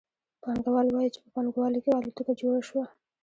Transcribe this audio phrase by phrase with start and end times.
[0.43, 2.85] پانګوال وايي چې په پانګوالي کې الوتکه جوړه شوه